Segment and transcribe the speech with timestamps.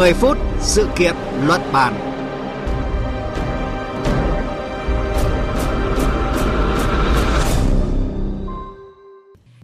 [0.00, 1.14] 10 phút sự kiện
[1.46, 1.94] luận bàn.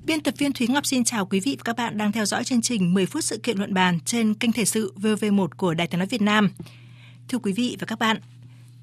[0.04, 2.44] Biên tập viên Thúy Ngọc xin chào quý vị và các bạn đang theo dõi
[2.44, 5.86] chương trình 10 phút sự kiện luận bàn trên kênh Thể sự VV1 của Đài
[5.86, 6.50] Tiếng nói Việt Nam.
[7.28, 8.16] Thưa quý vị và các bạn,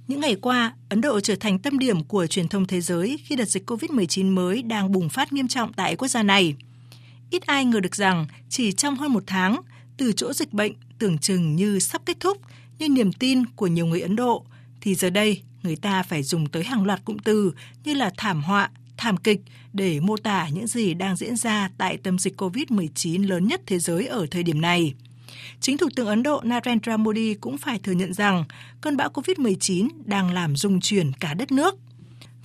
[0.08, 3.36] những ngày qua, Ấn Độ trở thành tâm điểm của truyền thông thế giới khi
[3.36, 6.56] đợt dịch COVID-19 mới đang bùng phát nghiêm trọng tại quốc gia này.
[7.30, 9.62] Ít ai ngờ được rằng chỉ trong hơn một tháng,
[10.04, 12.38] từ chỗ dịch bệnh tưởng chừng như sắp kết thúc,
[12.80, 14.46] như niềm tin của nhiều người Ấn Độ,
[14.82, 17.54] thì giờ đây người ta phải dùng tới hàng loạt cụm từ
[17.84, 19.42] như là thảm họa, thảm kịch
[19.74, 23.80] để mô tả những gì đang diễn ra tại tâm dịch COVID-19 lớn nhất thế
[23.80, 24.94] giới ở thời điểm này.
[25.60, 28.44] Chính Thủ tướng Ấn Độ Narendra Modi cũng phải thừa nhận rằng
[28.82, 31.76] cơn bão COVID-19 đang làm rung chuyển cả đất nước.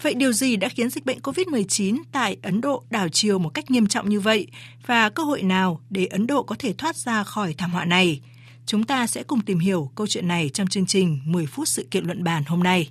[0.03, 3.71] Vậy điều gì đã khiến dịch bệnh COVID-19 tại Ấn Độ đảo chiều một cách
[3.71, 4.47] nghiêm trọng như vậy
[4.87, 8.21] và cơ hội nào để Ấn Độ có thể thoát ra khỏi thảm họa này?
[8.67, 11.87] Chúng ta sẽ cùng tìm hiểu câu chuyện này trong chương trình 10 phút sự
[11.91, 12.89] kiện luận bàn hôm nay.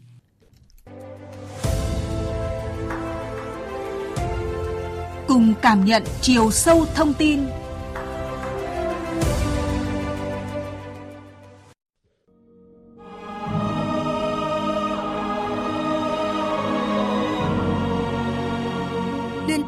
[5.28, 7.40] Cùng cảm nhận chiều sâu thông tin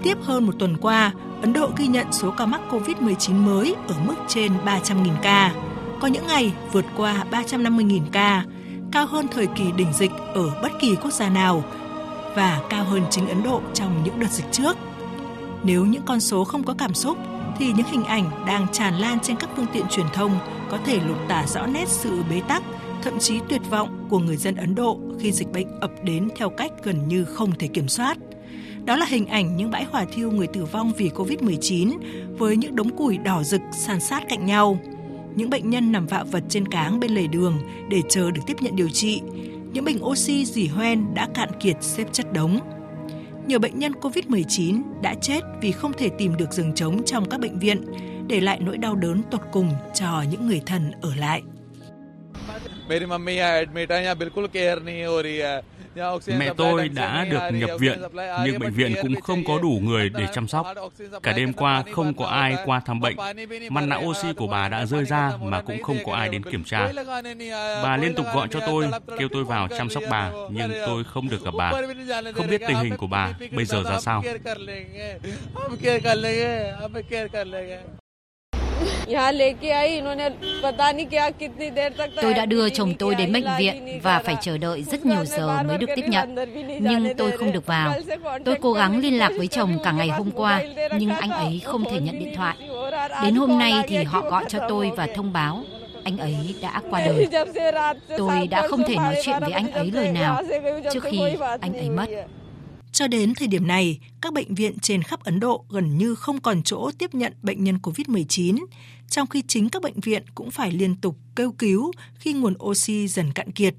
[0.09, 3.95] tiếp hơn một tuần qua, Ấn Độ ghi nhận số ca mắc COVID-19 mới ở
[4.07, 5.53] mức trên 300.000 ca.
[5.99, 8.45] Có những ngày vượt qua 350.000 ca,
[8.91, 11.63] cao hơn thời kỳ đỉnh dịch ở bất kỳ quốc gia nào
[12.35, 14.77] và cao hơn chính Ấn Độ trong những đợt dịch trước.
[15.63, 17.17] Nếu những con số không có cảm xúc,
[17.57, 20.99] thì những hình ảnh đang tràn lan trên các phương tiện truyền thông có thể
[21.07, 22.63] lột tả rõ nét sự bế tắc,
[23.01, 26.49] thậm chí tuyệt vọng của người dân Ấn Độ khi dịch bệnh ập đến theo
[26.49, 28.17] cách gần như không thể kiểm soát.
[28.89, 31.97] Đó là hình ảnh những bãi hỏa thiêu người tử vong vì Covid-19
[32.37, 34.79] với những đống củi đỏ rực san sát cạnh nhau.
[35.35, 37.57] Những bệnh nhân nằm vạ vật trên cáng bên lề đường
[37.89, 39.21] để chờ được tiếp nhận điều trị.
[39.73, 42.59] Những bình oxy dỉ hoen đã cạn kiệt xếp chất đống.
[43.47, 47.39] Nhiều bệnh nhân COVID-19 đã chết vì không thể tìm được giường trống trong các
[47.39, 47.85] bệnh viện,
[48.27, 51.41] để lại nỗi đau đớn tột cùng cho những người thân ở lại.
[52.90, 55.56] मेरी मम्मी यहाँ एडमिट है यहाँ बिल्कुल केयर नहीं हो रही है
[56.38, 57.98] Mẹ tôi đã được nhập viện,
[58.44, 60.66] nhưng bệnh viện cũng không có đủ người để chăm sóc.
[61.22, 63.16] Cả đêm qua không có ai qua thăm bệnh.
[63.70, 66.64] Mặt nạ oxy của bà đã rơi ra mà cũng không có ai đến kiểm
[66.64, 66.88] tra.
[67.82, 71.28] Bà liên tục gọi cho tôi, kêu tôi vào chăm sóc bà, nhưng tôi không
[71.28, 71.72] được gặp bà.
[72.34, 74.22] Không biết tình hình của bà bây giờ ra sao.
[82.21, 85.63] Tôi đã đưa chồng tôi đến bệnh viện và phải chờ đợi rất nhiều giờ
[85.67, 86.35] mới được tiếp nhận.
[86.79, 87.93] Nhưng tôi không được vào.
[88.45, 90.61] Tôi cố gắng liên lạc với chồng cả ngày hôm qua,
[90.97, 92.57] nhưng anh ấy không thể nhận điện thoại.
[93.23, 95.63] Đến hôm nay thì họ gọi cho tôi và thông báo
[96.03, 97.27] anh ấy đã qua đời.
[98.17, 100.41] Tôi đã không thể nói chuyện với anh ấy lời nào
[100.93, 101.21] trước khi
[101.61, 102.05] anh ấy mất.
[102.99, 106.39] Cho đến thời điểm này, các bệnh viện trên khắp Ấn Độ gần như không
[106.41, 108.65] còn chỗ tiếp nhận bệnh nhân COVID-19,
[109.09, 113.07] trong khi chính các bệnh viện cũng phải liên tục kêu cứu khi nguồn oxy
[113.07, 113.73] dần cạn kiệt.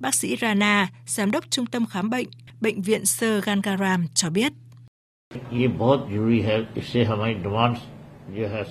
[0.00, 2.26] Bác sĩ Rana, giám đốc trung tâm khám bệnh,
[2.60, 4.52] bệnh viện Sir Gangaram cho biết.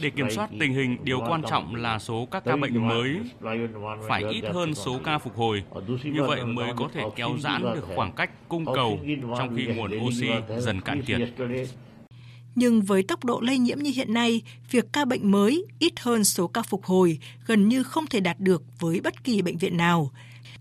[0.02, 3.20] Để kiểm soát tình hình, điều quan trọng là số các ca bệnh mới
[4.08, 5.64] phải ít hơn số ca phục hồi.
[6.04, 9.00] Như vậy mới có thể kéo giãn được khoảng cách cung cầu
[9.38, 10.30] trong khi nguồn oxy
[10.60, 11.20] dần cạn kiệt.
[12.56, 14.42] Nhưng với tốc độ lây nhiễm như hiện nay,
[14.72, 18.40] việc ca bệnh mới ít hơn số ca phục hồi gần như không thể đạt
[18.40, 20.12] được với bất kỳ bệnh viện nào.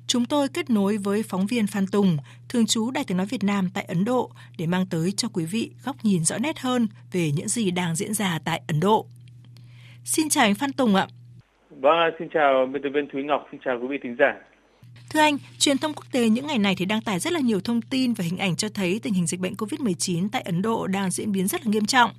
[0.07, 2.17] Chúng tôi kết nối với phóng viên Phan Tùng,
[2.49, 5.45] thường trú Đài tiếng nói Việt Nam tại Ấn Độ để mang tới cho quý
[5.45, 9.07] vị góc nhìn rõ nét hơn về những gì đang diễn ra tại Ấn Độ.
[10.05, 11.07] Xin chào anh Phan Tùng ạ.
[11.71, 14.35] Vâng, xin chào biên tập viên Thúy Ngọc, xin chào quý vị thính giả.
[15.11, 17.61] Thưa anh, truyền thông quốc tế những ngày này thì đăng tải rất là nhiều
[17.61, 20.87] thông tin và hình ảnh cho thấy tình hình dịch bệnh COVID-19 tại Ấn Độ
[20.87, 22.11] đang diễn biến rất là nghiêm trọng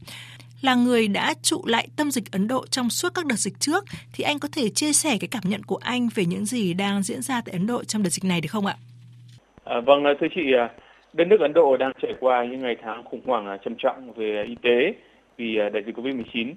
[0.61, 3.83] là người đã trụ lại tâm dịch Ấn Độ trong suốt các đợt dịch trước
[4.13, 7.03] thì anh có thể chia sẻ cái cảm nhận của anh về những gì đang
[7.03, 8.75] diễn ra tại Ấn Độ trong đợt dịch này được không ạ?
[9.63, 10.69] À, vâng, à, thưa chị, à,
[11.13, 14.13] đất nước Ấn Độ đang trải qua những ngày tháng khủng hoảng à, trầm trọng
[14.13, 14.93] về y tế
[15.37, 16.53] vì đại dịch Covid-19.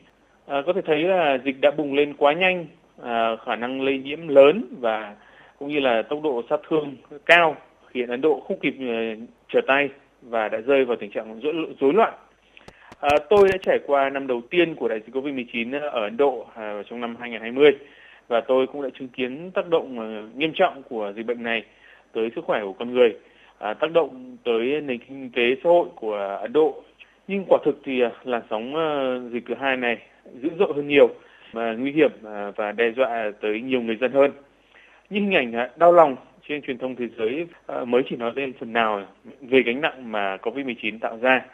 [0.46, 2.66] À, có thể thấy là dịch đã bùng lên quá nhanh,
[3.02, 5.16] à, khả năng lây nhiễm lớn và
[5.58, 7.56] cũng như là tốc độ sát thương cao
[7.90, 8.74] khiến Ấn Độ không kịp
[9.52, 9.88] trở tay
[10.22, 11.40] và đã rơi vào tình trạng
[11.80, 12.14] rối loạn
[13.00, 16.16] À, tôi đã trải qua năm đầu tiên của đại dịch Covid-19 ờ, ở Ấn
[16.16, 17.70] Độ à, trong năm 2020
[18.28, 21.64] và tôi cũng đã chứng kiến tác động ờ, nghiêm trọng của dịch bệnh này
[22.12, 23.16] tới sức khỏe của con người,
[23.58, 26.82] à, tác động tới nền kinh tế xã hội của Ấn Độ.
[27.28, 29.98] Nhưng quả thực thì à, làn sóng ờ, dịch thứ hai này
[30.42, 31.08] dữ dội hơn nhiều
[31.52, 34.30] và nguy hiểm à, và đe dọa tới nhiều người dân hơn.
[35.10, 36.16] Những hình ảnh à, đau lòng
[36.48, 37.46] trên truyền thông thế giới
[37.86, 39.06] mới chỉ nói lên phần nào
[39.40, 41.46] về gánh nặng mà COVID-19 tạo ra.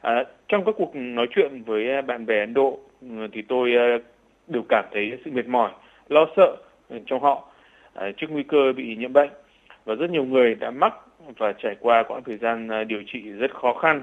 [0.00, 3.70] À, trong các cuộc nói chuyện với à, bạn bè Ấn Độ ừ, thì tôi
[3.76, 3.98] à,
[4.48, 5.70] đều cảm thấy sự mệt mỏi,
[6.08, 6.56] lo sợ
[6.88, 7.48] ừ, trong họ
[7.94, 9.30] à, trước nguy cơ bị nhiễm bệnh
[9.84, 10.92] và rất nhiều người đã mắc
[11.38, 14.02] và trải qua quãng thời gian điều trị rất khó khăn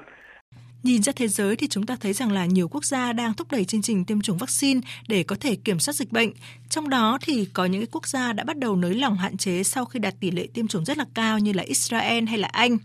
[0.84, 3.48] Nhìn ra thế giới thì chúng ta thấy rằng là nhiều quốc gia đang thúc
[3.52, 6.32] đẩy chương trình tiêm chủng vaccine để có thể kiểm soát dịch bệnh.
[6.70, 9.86] Trong đó thì có những quốc gia đã bắt đầu nới lỏng hạn chế sau
[9.86, 12.78] khi đạt tỷ lệ tiêm chủng rất là cao như là Israel hay là Anh.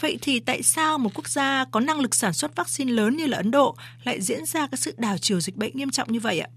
[0.00, 3.26] Vậy thì tại sao một quốc gia có năng lực sản xuất vaccine lớn như
[3.26, 6.18] là Ấn Độ lại diễn ra cái sự đảo chiều dịch bệnh nghiêm trọng như
[6.22, 6.48] vậy ạ?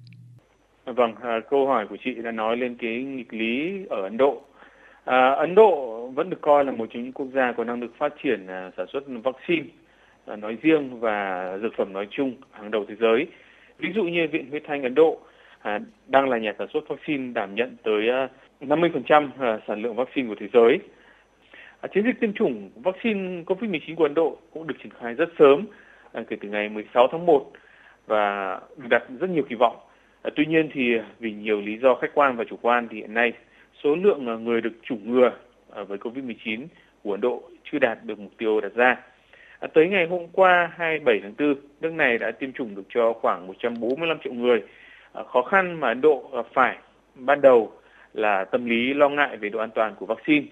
[0.86, 4.42] Vâng, à, câu hỏi của chị đã nói lên cái nghịch lý ở Ấn Độ.
[5.06, 7.92] À, Ấn Độ vẫn được coi là một trong những quốc gia có năng lực
[7.98, 9.66] phát triển à, sản xuất vaccine
[10.30, 13.28] À, nói riêng và dược phẩm nói chung hàng đầu thế giới.
[13.78, 15.20] Ví dụ như Viện Huyết Thanh Ấn Độ
[15.62, 18.28] à, đang là nhà sản xuất vaccine đảm nhận tới à,
[18.62, 20.80] 50% à, sản lượng vaccine của thế giới.
[21.82, 25.30] À, chiến dịch tiêm chủng vaccine COVID-19 của Ấn Độ cũng được triển khai rất
[25.40, 25.66] sớm
[26.12, 27.52] à, kể từ ngày 16 tháng 1
[28.08, 29.76] và được đặt rất nhiều kỳ vọng.
[30.22, 33.14] À, tuy nhiên thì vì nhiều lý do khách quan và chủ quan thì hiện
[33.14, 33.34] nay
[33.84, 35.32] số lượng người được chủng ngừa
[35.88, 36.66] với COVID-19
[37.04, 38.96] của Ấn Độ chưa đạt được mục tiêu đặt ra.
[39.60, 43.14] À, tới ngày hôm qua 27 tháng 4, nước này đã tiêm chủng được cho
[43.14, 44.64] khoảng 145 triệu người.
[45.14, 46.78] À, khó khăn mà Ấn Độ gặp phải
[47.16, 47.72] ban đầu
[48.14, 50.46] là tâm lý lo ngại về độ an toàn của vaccine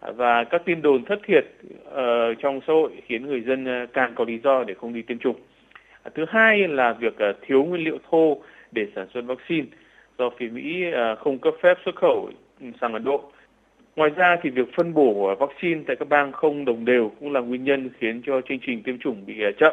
[0.00, 1.44] và các tin đồn thất thiệt
[1.88, 5.02] uh, trong xã hội khiến người dân uh, càng có lý do để không đi
[5.02, 5.36] tiêm chủng.
[6.02, 8.38] À, thứ hai là việc uh, thiếu nguyên liệu thô
[8.72, 9.66] để sản xuất vaccine
[10.18, 12.30] do phía Mỹ uh, không cấp phép xuất khẩu
[12.80, 13.32] sang Ấn Độ.
[13.96, 17.40] Ngoài ra thì việc phân bổ vaccine tại các bang không đồng đều cũng là
[17.40, 19.72] nguyên nhân khiến cho chương trình tiêm chủng bị chậm.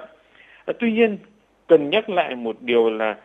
[0.65, 1.17] À, tuy nhiên,
[1.67, 3.15] cần nhắc lại một điều là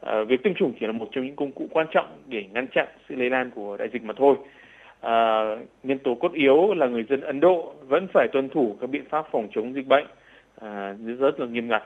[0.00, 2.66] à, việc tiêm chủng chỉ là một trong những công cụ quan trọng để ngăn
[2.68, 4.36] chặn sự lây lan của đại dịch mà thôi.
[5.06, 5.44] À,
[5.82, 9.04] nhân tố cốt yếu là người dân Ấn Độ vẫn phải tuân thủ các biện
[9.10, 10.06] pháp phòng chống dịch bệnh
[10.60, 11.82] à, rất là nghiêm ngặt.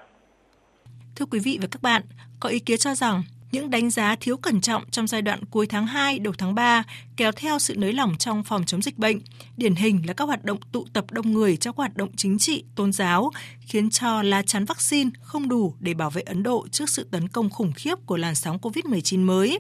[1.17, 2.03] Thưa quý vị và các bạn,
[2.41, 5.67] có ý kiến cho rằng những đánh giá thiếu cẩn trọng trong giai đoạn cuối
[5.67, 6.83] tháng 2, đầu tháng 3
[7.17, 9.19] kéo theo sự nới lỏng trong phòng chống dịch bệnh.
[9.57, 12.65] Điển hình là các hoạt động tụ tập đông người trong hoạt động chính trị,
[12.75, 13.31] tôn giáo,
[13.61, 17.29] khiến cho lá chắn vaccine không đủ để bảo vệ Ấn Độ trước sự tấn
[17.29, 19.59] công khủng khiếp của làn sóng COVID-19 mới.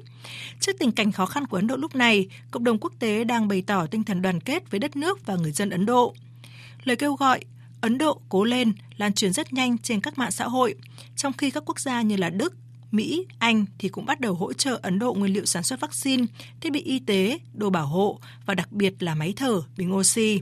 [0.60, 3.48] Trước tình cảnh khó khăn của Ấn Độ lúc này, cộng đồng quốc tế đang
[3.48, 6.14] bày tỏ tinh thần đoàn kết với đất nước và người dân Ấn Độ.
[6.84, 7.40] Lời kêu gọi
[7.80, 10.74] Ấn Độ cố lên lan truyền rất nhanh trên các mạng xã hội,
[11.16, 12.54] trong khi các quốc gia như là Đức,
[12.92, 16.24] Mỹ, Anh thì cũng bắt đầu hỗ trợ Ấn Độ nguyên liệu sản xuất vaccine,
[16.60, 20.40] thiết bị y tế, đồ bảo hộ và đặc biệt là máy thở, bình oxy.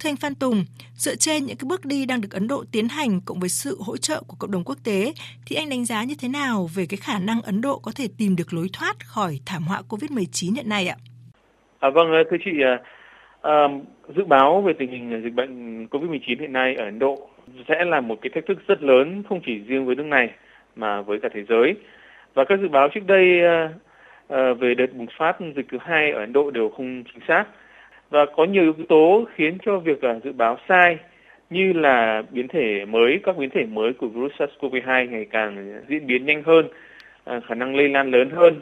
[0.00, 0.64] Thưa anh Phan Tùng,
[0.94, 3.76] dựa trên những cái bước đi đang được Ấn Độ tiến hành cộng với sự
[3.80, 5.12] hỗ trợ của cộng đồng quốc tế,
[5.46, 8.08] thì anh đánh giá như thế nào về cái khả năng Ấn Độ có thể
[8.18, 10.96] tìm được lối thoát khỏi thảm họa COVID-19 hiện nay ạ?
[11.78, 12.50] À, vâng, ờ, thưa chị,
[13.42, 13.68] à,
[14.16, 17.28] dự báo về tình hình ờ, dịch bệnh COVID-19 hiện nay ở Ấn Độ
[17.68, 20.30] sẽ là một cái thách thức rất lớn không chỉ riêng với nước này
[20.76, 21.74] mà với cả thế giới.
[22.34, 23.68] Và các dự báo trước đây ờ,
[24.28, 27.44] ờ, về đợt bùng phát dịch thứ hai ở Ấn Độ đều không chính xác.
[28.10, 30.98] Và có nhiều yếu tố khiến cho việc ờ, dự báo sai
[31.50, 36.06] như là biến thể mới, các biến thể mới của virus SARS-CoV-2 ngày càng diễn
[36.06, 36.68] biến nhanh hơn,
[37.26, 38.60] khả năng lây lan lớn hơn.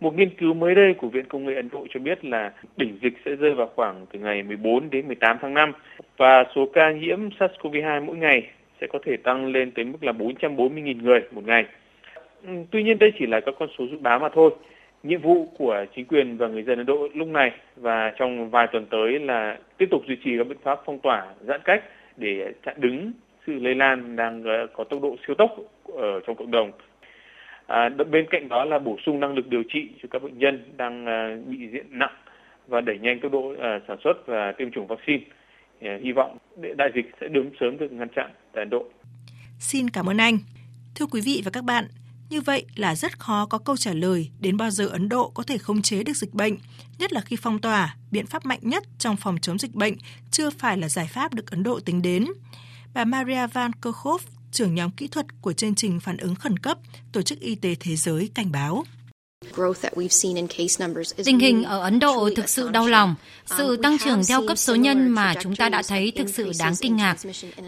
[0.00, 2.98] Một nghiên cứu mới đây của Viện Công nghệ Ấn Độ cho biết là đỉnh
[3.02, 5.72] dịch sẽ rơi vào khoảng từ ngày 14 đến 18 tháng 5
[6.16, 8.50] và số ca nhiễm SARS-CoV-2 mỗi ngày
[8.80, 11.64] sẽ có thể tăng lên tới mức là 440.000 người một ngày.
[12.46, 14.50] Ừ, tuy nhiên đây chỉ là các con số dự báo mà thôi.
[15.02, 18.66] Nhiệm vụ của chính quyền và người dân Ấn Độ lúc này và trong vài
[18.72, 21.84] tuần tới là tiếp tục duy trì các biện pháp phong tỏa, giãn cách
[22.16, 23.12] để chặn đứng
[23.46, 25.56] sự lây lan đang ờ, có tốc độ siêu tốc
[25.94, 26.72] ở trong cộng đồng.
[27.66, 30.62] À, bên cạnh đó là bổ sung năng lực điều trị cho các bệnh nhân
[30.76, 32.14] đang ờ, bị diện nặng
[32.68, 35.22] và đẩy nhanh tốc độ ờ, sản xuất và tiêm chủng vaccine.
[35.78, 36.38] Uh, hy vọng
[36.76, 38.84] đại dịch sẽ đứng sớm được ngăn chặn tại Ấn Độ.
[39.58, 40.38] Xin cảm ơn anh.
[40.94, 41.88] Thưa quý vị và các bạn,
[42.30, 45.42] như vậy là rất khó có câu trả lời đến bao giờ Ấn Độ có
[45.42, 46.56] thể khống chế được dịch bệnh,
[46.98, 49.94] nhất là khi phong tỏa, biện pháp mạnh nhất trong phòng chống dịch bệnh
[50.30, 52.26] chưa phải là giải pháp được Ấn Độ tính đến.
[52.94, 56.78] Bà Maria Van Kerkhove, trưởng nhóm kỹ thuật của chương trình phản ứng khẩn cấp
[57.12, 58.84] Tổ chức Y tế Thế giới cảnh báo.
[61.24, 63.14] Tình hình ở Ấn Độ thực sự đau lòng.
[63.58, 66.74] Sự tăng trưởng theo cấp số nhân mà chúng ta đã thấy thực sự đáng
[66.80, 67.16] kinh ngạc.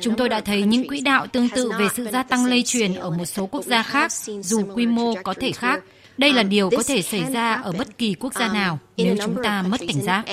[0.00, 2.94] Chúng tôi đã thấy những quỹ đạo tương tự về sự gia tăng lây truyền
[2.94, 5.82] ở một số quốc gia khác, dù quy mô có thể khác.
[6.18, 9.36] Đây là điều có thể xảy ra ở bất kỳ quốc gia nào nếu chúng
[9.42, 10.24] ta mất cảnh giác.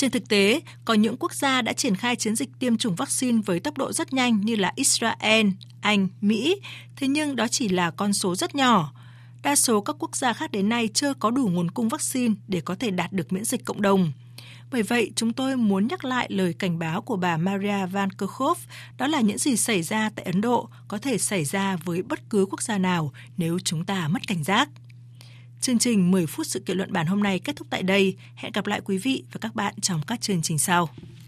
[0.00, 3.40] Trên thực tế, có những quốc gia đã triển khai chiến dịch tiêm chủng vaccine
[3.46, 5.46] với tốc độ rất nhanh như là Israel,
[5.80, 6.60] Anh, Mỹ,
[6.96, 8.92] thế nhưng đó chỉ là con số rất nhỏ.
[9.42, 12.60] Đa số các quốc gia khác đến nay chưa có đủ nguồn cung vaccine để
[12.60, 14.12] có thể đạt được miễn dịch cộng đồng.
[14.70, 18.60] Bởi vậy, chúng tôi muốn nhắc lại lời cảnh báo của bà Maria Van Kerkhove,
[18.98, 22.30] đó là những gì xảy ra tại Ấn Độ có thể xảy ra với bất
[22.30, 24.68] cứ quốc gia nào nếu chúng ta mất cảnh giác.
[25.60, 28.16] Chương trình 10 phút sự kiện luận bản hôm nay kết thúc tại đây.
[28.34, 30.88] Hẹn gặp lại quý vị và các bạn trong các chương trình sau.